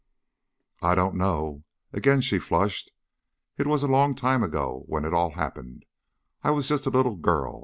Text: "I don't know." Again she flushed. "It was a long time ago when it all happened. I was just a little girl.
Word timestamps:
"I 0.81 0.95
don't 0.95 1.13
know." 1.13 1.63
Again 1.93 2.21
she 2.21 2.39
flushed. 2.39 2.89
"It 3.59 3.67
was 3.67 3.83
a 3.83 3.87
long 3.87 4.15
time 4.15 4.41
ago 4.41 4.83
when 4.87 5.05
it 5.05 5.13
all 5.13 5.33
happened. 5.33 5.85
I 6.43 6.49
was 6.49 6.67
just 6.67 6.87
a 6.87 6.89
little 6.89 7.15
girl. 7.17 7.59